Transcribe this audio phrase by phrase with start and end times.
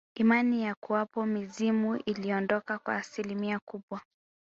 [0.15, 4.01] Imani ya kuwapo mizimu iliondoka kwa asilimia kubwa